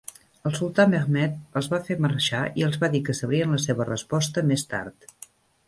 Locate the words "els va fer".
1.61-1.97